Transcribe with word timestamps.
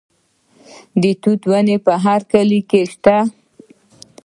د 1.01 1.03
توت 1.21 1.41
ونې 1.51 1.77
په 1.85 1.93
هر 2.03 2.21
کلي 2.31 2.61
کې 2.69 2.81
شته. 2.91 3.17